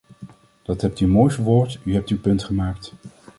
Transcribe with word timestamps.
Dat 0.61 0.81
hebt 0.81 0.99
u 0.99 1.07
mooi 1.07 1.33
verwoord, 1.33 1.79
u 1.83 1.93
hebt 1.93 2.09
uw 2.09 2.19
punt 2.19 2.43
gemaakt. 2.43 2.93